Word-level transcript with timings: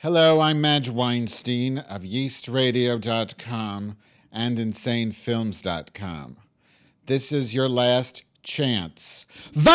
Hello, 0.00 0.40
I'm 0.40 0.60
Madge 0.60 0.90
Weinstein 0.90 1.78
of 1.78 2.02
yeastradio.com 2.02 3.96
and 4.30 4.58
insanefilms.com. 4.58 6.36
This 7.06 7.32
is 7.32 7.54
your 7.54 7.66
last 7.66 8.24
chance. 8.42 9.24
Vote! 9.52 9.74